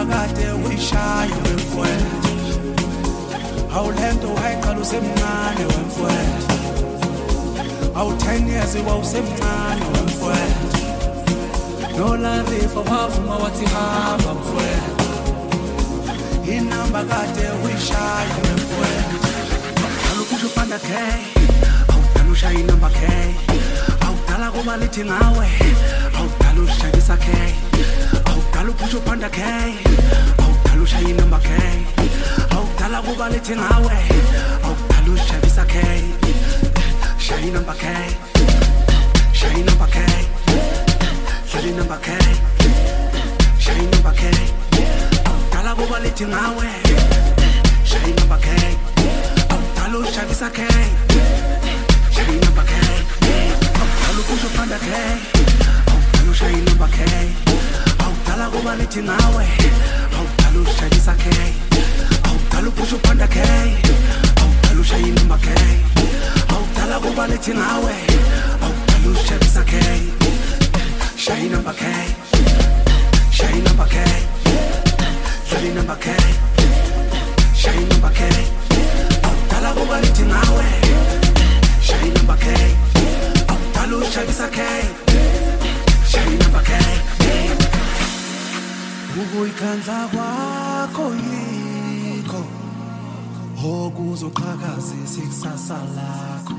Inamba 0.00 0.26
kade 0.26 0.52
uyishaya 0.52 1.36
wemfowethu. 1.44 2.16
Awulento 3.76 4.34
wayeqala 4.34 4.80
usemncane 4.80 5.64
wemfowethu. 5.70 6.54
Awu-10 7.94 8.48
years 8.48 8.74
wawusemncane 8.86 9.84
wemfowethu. 9.94 10.68
Nolarifa 11.98 12.80
wavuma 12.80 13.36
wathi 13.36 13.66
hamba 13.66 14.34
mfowethu. 14.34 14.94
Inamba 16.52 17.04
kade 17.04 17.48
uyishaya 17.64 18.36
wemfowethu. 18.44 19.16
Awukusho 20.10 20.48
panda 20.54 20.78
k 20.78 20.88
awudala 21.88 22.32
ushaya 22.32 22.60
inamba 22.60 22.90
k 22.90 23.34
awudala 24.06 24.50
kuba 24.50 24.76
lithi 24.76 25.04
ngawe 25.04 25.48
awudala 26.18 26.60
ushayisa 26.62 27.16
k 27.16 27.26
awudala 28.60 28.76
uphusho 28.76 29.00
panda 29.00 29.28
k 29.30 29.40
awudala 30.38 30.82
ushaya 30.82 31.08
inamba 31.08 31.38
k 31.40 31.48
awudala 32.50 33.02
kuba 33.02 33.28
lithi 33.32 33.56
ngawe 33.56 33.96
awudala 34.66 35.64
k 35.64 35.74
shaya 37.18 37.40
inamba 37.48 37.74
k 37.74 37.84
shaya 39.32 39.58
inamba 39.58 39.86
k 39.86 39.96
shaya 41.48 41.68
inamba 41.70 41.96
k 42.04 42.08
shaya 43.62 43.78
inamba 43.80 44.12
k 44.12 44.22
awudala 45.24 45.74
kuba 45.74 45.98
lithi 46.04 46.24
ngawe 46.26 46.68
shaya 47.84 48.08
inamba 48.12 48.36
k 48.44 48.48
awudala 49.52 49.98
ushayisa 50.04 50.50
k 50.52 50.60
shaya 52.12 52.32
inamba 52.36 52.62
k 52.68 52.72
awudala 53.80 54.18
uphusho 54.20 54.48
panda 54.56 54.78
k 54.78 54.88
awudala 55.88 56.88
k 56.88 57.49
awudala 58.40 58.56
kuba 58.56 58.76
lithi 58.76 59.02
ngawe 59.02 59.44
awudala 60.16 60.58
ushayisa 60.64 61.14
k 61.14 61.24
awudala 62.24 62.68
uphusho 62.68 62.96
panda 63.04 63.26
k 63.28 63.36
awudala 64.40 64.80
ushaya 64.80 65.06
inamba 65.06 65.36
k 65.36 65.48
awudala 66.48 66.96
kuba 67.00 67.26
lithi 67.28 67.52
ngawe 67.52 67.94
awudala 68.64 69.08
ushayisa 69.12 69.62
k 69.64 69.72
shaya 71.16 71.44
inamba 71.44 71.72
k 71.72 71.84
shaya 73.30 73.56
inamba 73.56 73.84
k 73.84 73.96
shaya 75.48 75.66
inamba 75.68 75.96
k 75.96 76.06
shaya 77.60 77.80
inamba 77.80 78.10
k 78.10 78.20
awudala 79.22 79.70
kuba 79.76 80.00
lithi 80.00 80.22
ngawe 80.24 80.68
shaya 81.84 82.04
inamba 82.08 82.36
k 82.40 82.46
awudala 83.52 83.96
ushayisa 84.00 84.48
k 84.48 84.58
shaya 86.08 86.26
inamba 86.26 86.62
k 86.64 87.19
ukuyikhandla 89.18 90.08
kwakho 90.12 91.06
yikho 91.24 92.42
okuzoqhakazisa 93.64 95.18
ikusasa 95.22 95.78
lakho. 95.96 96.54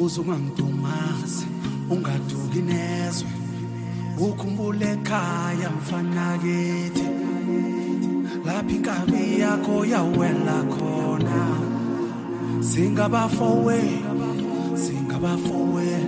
Uze 0.00 0.20
ungangidumazi 0.20 1.46
ungaduki 1.90 2.62
nezwe. 2.62 3.30
Ukhumbule 4.18 4.92
ekhaya 4.92 5.70
mfana 5.70 6.38
kithi 6.42 7.06
lapho 8.44 8.70
inkabi 8.76 9.40
yakho 9.40 9.84
yawela 9.84 10.58
khona. 10.72 11.40
Singabafowe 12.60 13.80
singabafowe 14.74 16.05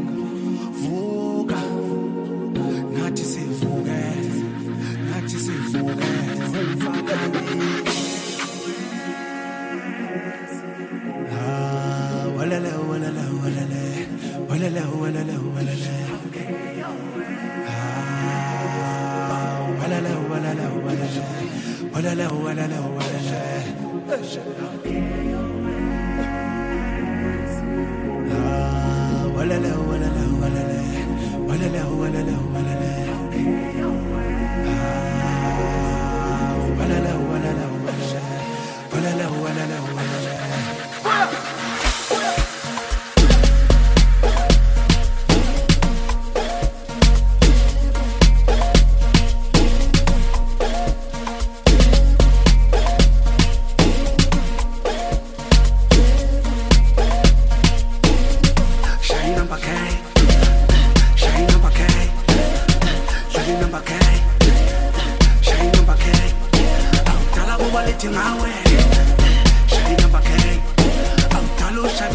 ولا 22.09 22.15
له 22.15 22.33
ولا 22.33 22.67
له 22.67 22.85
ولا 22.97 23.21
له. 23.29 25.28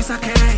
Cause 0.03 0.11
I 0.11 0.17
can't 0.17 0.52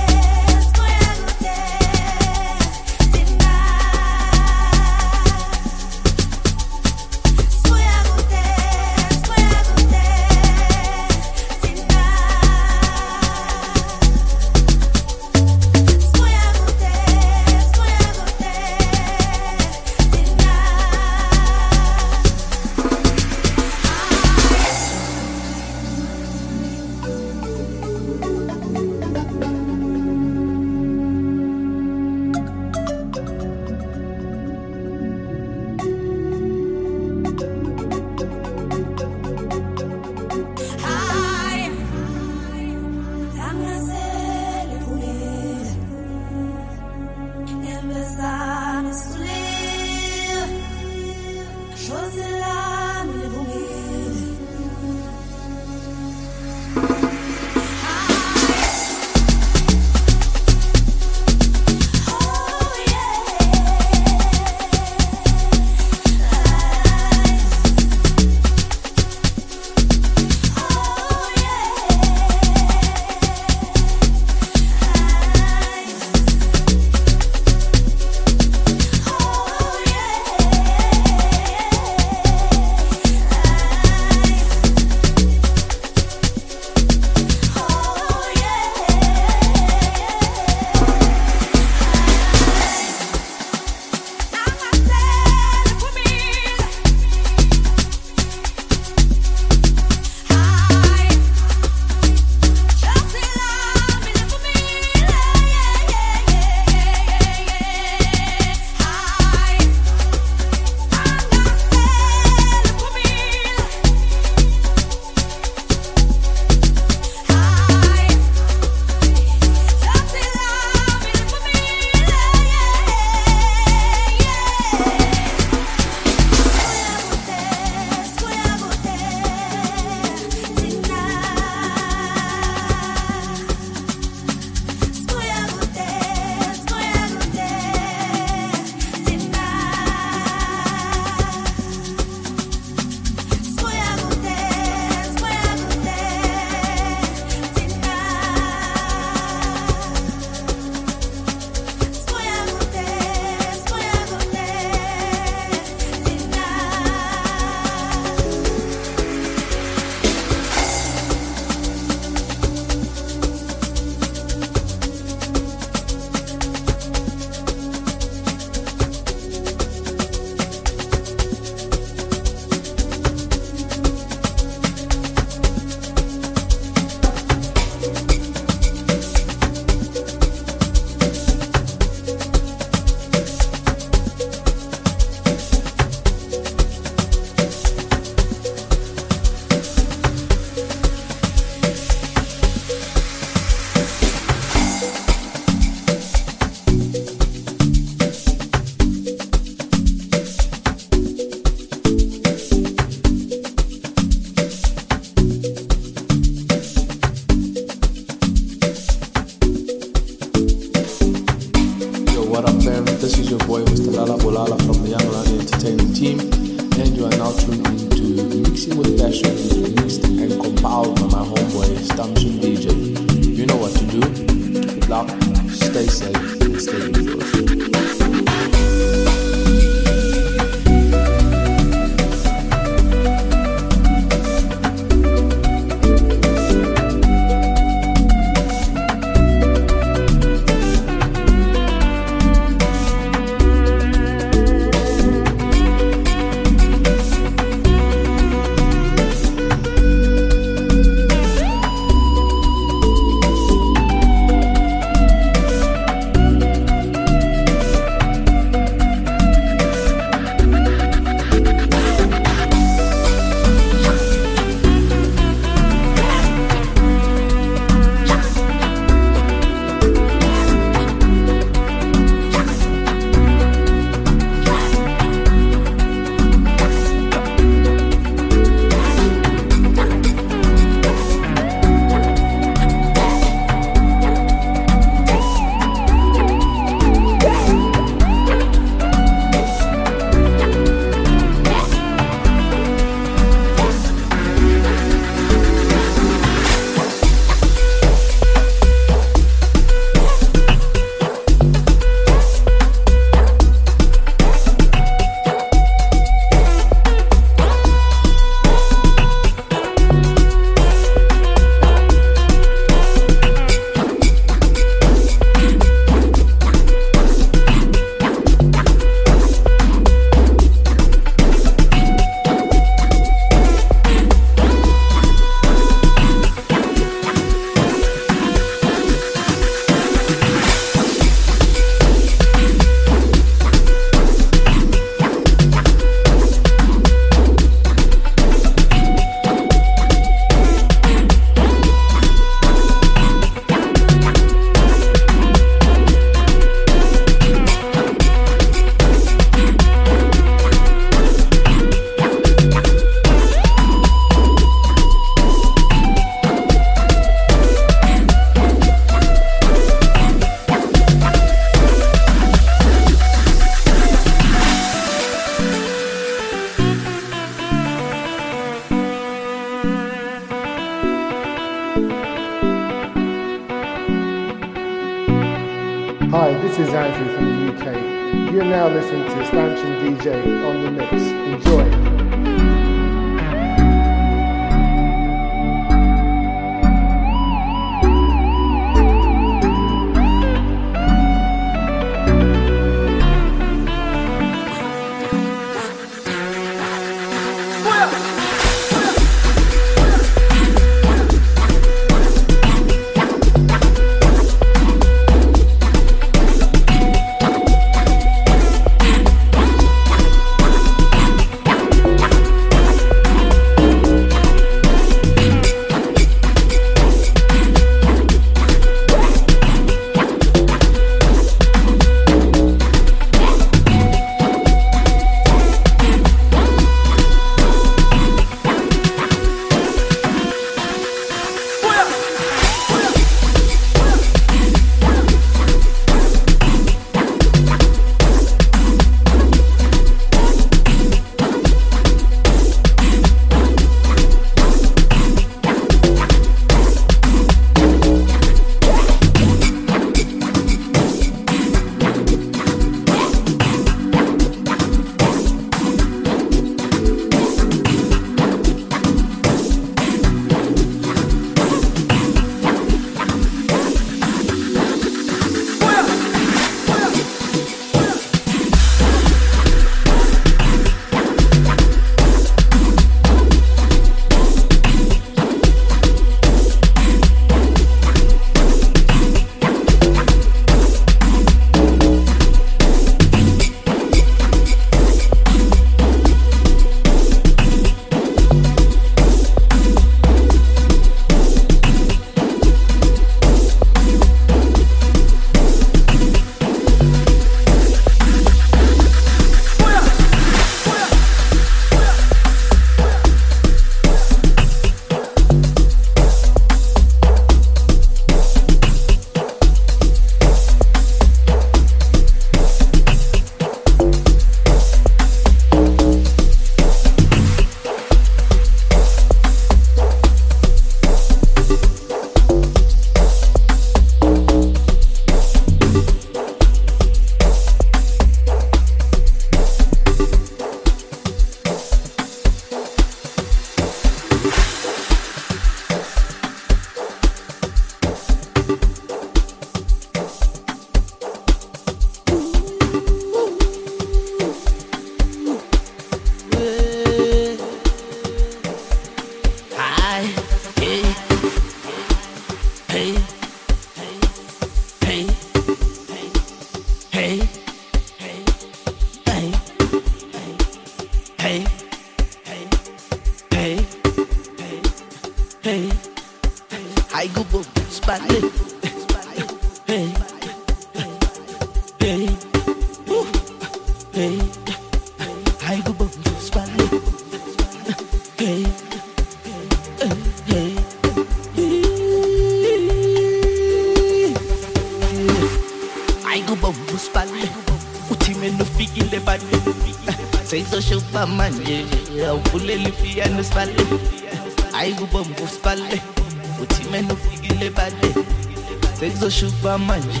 kuwa 599.52 599.58
manje 599.58 600.00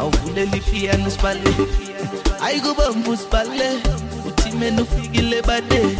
awuvule 0.00 0.46
lifiyana 0.46 1.08
usibale 1.08 1.50
o 3.08 3.12
time 3.16 3.78
uthimeni 4.28 4.82
ufikile 4.82 5.42
bade 5.42 5.96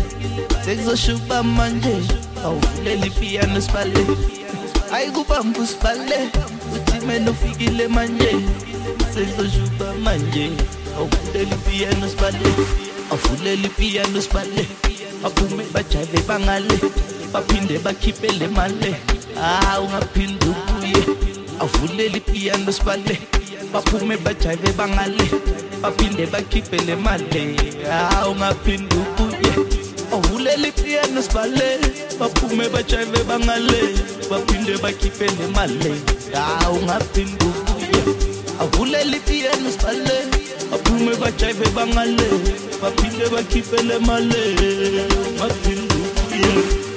sekuzoshuba 0.64 1.42
manje 1.42 1.96
awuvule 2.44 2.96
lifiyana 2.96 3.58
usibale 3.58 4.06
ayikubamba 4.92 5.60
usibale 5.60 6.30
uthimeni 6.74 7.30
ufikile 7.30 7.88
manje 7.88 8.36
sekuzoshuba 9.14 9.94
manje 10.02 10.50
awuvule 10.96 11.44
lifiyana 11.44 12.06
usibale 12.06 12.50
a 13.12 13.56
lifiyana 13.56 14.18
usibale 14.18 14.66
baphume 15.22 15.64
bajave 15.72 16.18
bangale 16.28 16.78
baphinde 17.32 17.78
bakhiphele 17.78 18.48
male 18.48 18.96
ah 19.42 19.80
ungaphinde 19.80 20.46
ubuye. 20.46 21.29
Avulela 21.60 22.16
ipiyano 22.16 22.72
sibale 22.72 23.20
baphume 23.72 24.16
bajaye 24.16 24.72
bangale 24.78 25.26
baphinde 25.82 26.26
bakhiphe 26.26 26.78
le 26.86 26.96
mali 26.96 27.42
ah 27.92 28.28
ungaphinde 28.30 28.96
ubuye 28.96 29.52
avulela 30.12 30.68
ipiyano 30.68 31.22
sibale 31.22 31.68
baphume 32.18 32.68
bajaye 32.68 33.06
bangale 33.28 33.80
baphinde 34.30 34.74
bakhiphe 34.82 35.26
le 35.38 35.46
mali 35.56 35.92
ah 36.34 36.70
ungaphinde 36.72 37.44
ubuye 37.44 38.00
avulela 38.62 39.16
ipiyano 39.16 39.70
sibale 39.70 40.16
baphume 40.70 41.12
bajaye 41.16 41.54
bangale 41.76 42.28
baphinde 42.82 43.28
bakhiphe 43.34 43.82
le 43.82 43.98
mali 43.98 44.42
ungaphinde 45.28 45.94
ubuye 45.94 46.89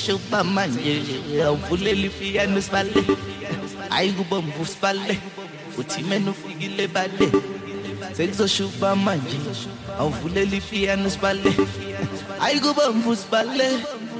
mashoba 0.00 0.44
manje 0.44 1.02
awuvuleli 1.44 2.06
ifiyani 2.06 2.58
usibale 2.58 3.04
hayi 3.88 4.12
kuba 4.12 4.42
mvu 4.42 4.62
usibale 4.62 5.18
uthi 5.78 6.02
mena 6.02 6.30
ufikile 6.30 6.88
bale. 6.88 7.28
Sekuzoshuba 8.16 8.96
manje 8.96 9.38
awuvuleli 9.98 10.56
ifiyani 10.56 11.06
usibale 11.06 11.52
hayi 12.38 12.60
kuba 12.60 12.92
mvu 12.92 13.10
usibale 13.10 13.68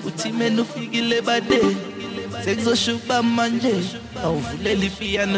uthi 0.06 0.32
mena 0.32 0.62
ufikile 0.62 1.20
bade 1.22 1.60
sekuzoshuba 2.44 3.22
manje 3.22 3.74
awuvuleli 4.24 4.86
ifiyani 4.86 5.36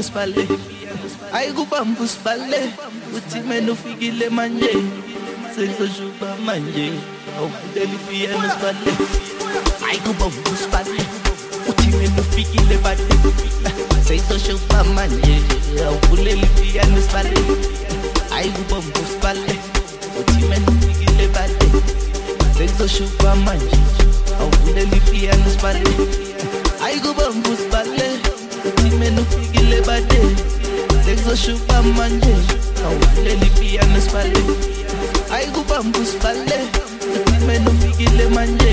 haikuba 9.93 10.27
ukusibani 10.27 11.01
uthini 11.69 12.11
ufikile 12.21 12.79
bani 12.79 13.03
seyizosho 14.09 14.57
ukuba 14.57 14.85
manje 14.85 15.35
awuvuleli 15.87 16.41
ipiyano 16.43 16.99
isibale 16.99 17.31
ayikuba 18.37 18.79
ukusibale 18.79 19.55
uthini 20.21 20.57
ufikile 20.69 21.29
bani 21.29 21.83
seyizosho 22.59 23.05
ukuba 23.05 23.37
manje 23.37 23.77
awuvuleli 24.41 24.97
ipiyano 24.97 25.45
isibale 25.49 25.91
ayikuba 26.85 27.31
ukusibale 27.31 28.09
uthini 28.69 29.21
ufikile 29.21 29.81
bade 29.81 30.21
seyizosho 31.05 31.57
ukuba 31.57 31.83
manje 31.83 32.35
awuvuleli 32.87 33.47
ipiyano 33.47 33.99
uti 33.99 34.43
ayikuba 35.35 35.81
ukusibale 35.81 36.59
uthini 37.17 37.69
ufikile 37.69 38.27
manje 38.29 38.73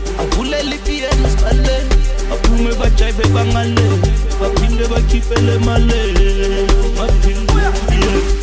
akuleli 0.19 0.77
pieni 0.85 1.29
sibale 1.29 1.77
baphume 2.29 2.75
bajayive 2.75 3.25
bangale 3.33 3.87
baphinde 4.41 4.87
bakhiphele 4.87 5.57
male. 5.65 6.01
Baphinde 6.97 8.40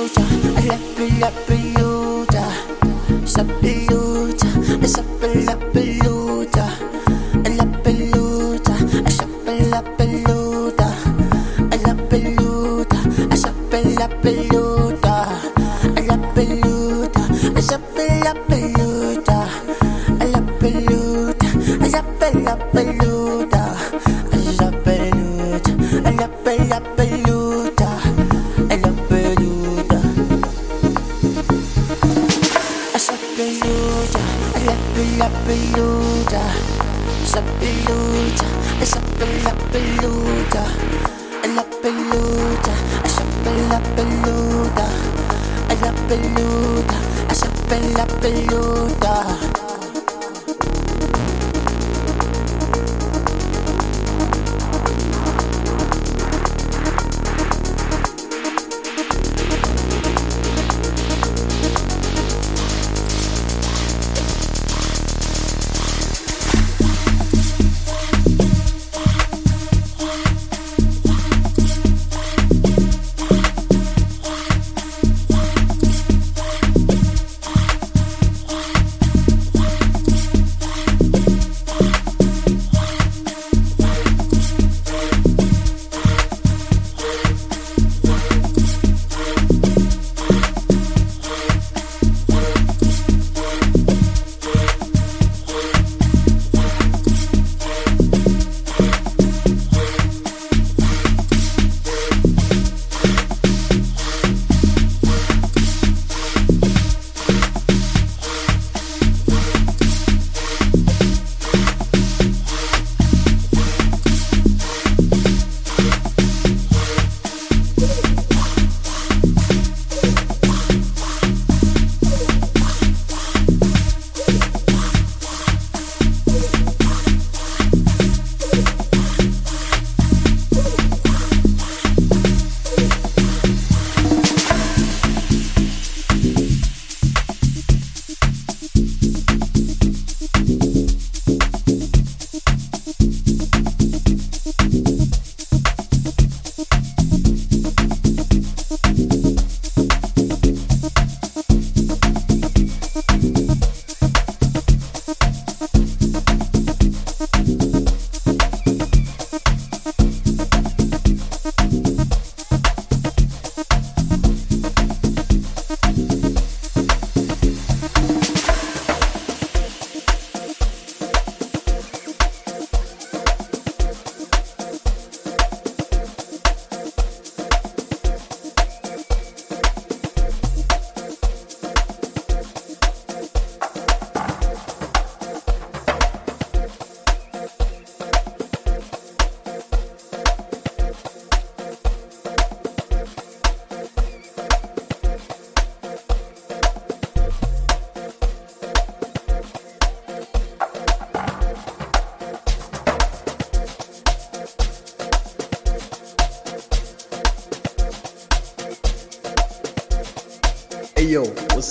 Sapeluta, 0.00 0.22
la 1.20 1.30
peluta, 1.46 2.48
sapeluta, 3.26 4.46
sapela 4.86 5.56
peluta, 5.72 6.10
la 6.10 6.19
pela 48.20 48.34
peluta. 48.34 48.69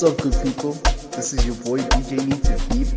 What's 0.01 0.13
up, 0.13 0.31
good 0.31 0.43
people? 0.43 0.71
This 1.11 1.33
is 1.33 1.45
your 1.45 1.55
boy 1.55 1.79
DJ 1.79 2.25
Native 2.25 2.69
Deep, 2.69 2.87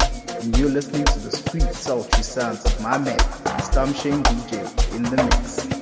and 0.41 0.57
you're 0.57 0.69
listening 0.69 1.05
to 1.05 1.19
the 1.19 1.31
sweet, 1.33 1.75
sultry 1.75 2.23
sounds 2.23 2.65
of 2.65 2.81
my 2.81 2.97
man, 2.97 3.19
Stum 3.59 3.93
Shane 4.01 4.23
DJ, 4.23 4.95
in 4.95 5.03
the 5.03 5.17
mix. 5.17 5.82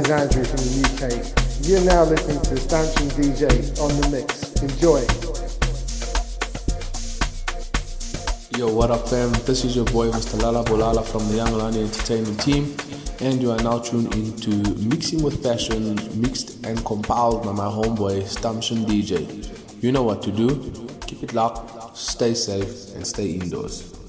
Is 0.00 0.10
Andrew 0.10 0.44
from 0.44 0.56
the 0.56 0.80
UK. 0.88 1.68
You're 1.68 1.84
now 1.84 2.04
listening 2.04 2.40
to 2.42 2.56
Stanchion 2.56 3.08
DJ 3.10 3.44
on 3.80 4.00
the 4.00 4.08
mix. 4.08 4.52
Enjoy. 4.62 5.00
Yo, 8.58 8.72
what 8.72 8.90
up, 8.90 9.08
fam? 9.08 9.32
This 9.44 9.64
is 9.64 9.76
your 9.76 9.84
boy, 9.86 10.10
Mr. 10.10 10.40
Lala 10.40 10.64
Bolala 10.64 11.04
from 11.04 11.26
the 11.28 11.36
Young 11.36 11.52
Lani 11.52 11.82
Entertainment 11.82 12.40
Team, 12.40 12.76
and 13.20 13.42
you 13.42 13.50
are 13.50 13.62
now 13.62 13.78
tuned 13.78 14.14
into 14.14 14.50
Mixing 14.88 15.22
with 15.22 15.42
Passion, 15.42 15.96
mixed 16.20 16.64
and 16.64 16.84
compiled 16.84 17.44
by 17.44 17.52
my 17.52 17.66
homeboy, 17.66 18.22
Stamshin 18.22 18.86
DJ. 18.86 19.82
You 19.82 19.92
know 19.92 20.02
what 20.02 20.22
to 20.22 20.30
do. 20.30 20.48
Keep 21.06 21.24
it 21.24 21.34
locked, 21.34 21.96
stay 21.96 22.34
safe, 22.34 22.94
and 22.94 23.06
stay 23.06 23.32
indoors. 23.32 23.99